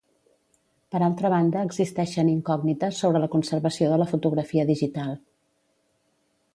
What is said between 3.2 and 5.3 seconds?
la conservació de la fotografia digital.